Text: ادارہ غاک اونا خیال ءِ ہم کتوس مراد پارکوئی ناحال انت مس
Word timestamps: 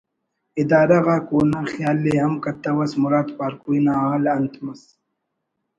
ادارہ 0.61 0.99
غاک 1.05 1.25
اونا 1.33 1.61
خیال 1.71 1.99
ءِ 2.09 2.13
ہم 2.23 2.33
کتوس 2.43 2.91
مراد 3.01 3.27
پارکوئی 3.37 3.79
ناحال 3.85 4.23
انت 4.35 4.53
مس 4.63 4.81